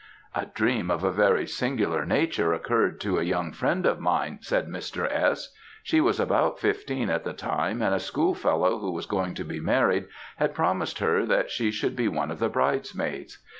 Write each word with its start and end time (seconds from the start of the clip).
"A 0.33 0.47
dream 0.47 0.89
of 0.89 1.03
a 1.03 1.11
very 1.11 1.45
singular 1.45 2.05
nature 2.07 2.53
occurred 2.53 2.99
to 3.01 3.19
a 3.19 3.21
young 3.23 3.51
friend 3.51 3.85
of 3.85 3.99
mine," 3.99 4.39
said 4.41 4.65
Mr. 4.67 5.07
S. 5.07 5.53
"She 5.83 6.01
was 6.01 6.19
about 6.19 6.57
fifteen 6.57 7.11
at 7.11 7.23
the 7.23 7.33
time, 7.33 7.83
and 7.83 7.93
a 7.93 7.99
schoolfellow 7.99 8.79
who 8.79 8.89
was 8.93 9.05
going 9.05 9.35
to 9.35 9.43
be 9.45 9.59
married 9.59 10.07
had 10.37 10.55
promised 10.55 10.97
her 10.97 11.23
that 11.27 11.51
she 11.51 11.69
should 11.69 11.95
be 11.95 12.07
one 12.07 12.31
of 12.31 12.39
the 12.39 12.49
bridesmaids. 12.49 13.37